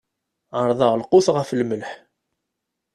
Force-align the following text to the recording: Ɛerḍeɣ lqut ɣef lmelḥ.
Ɛerḍeɣ 0.59 0.91
lqut 1.01 1.27
ɣef 1.35 1.49
lmelḥ. 1.59 1.91